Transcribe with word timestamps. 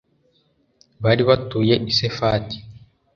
bari 1.03 1.23
batuye 1.29 1.75
i 1.91 1.93
sefati 1.97 2.57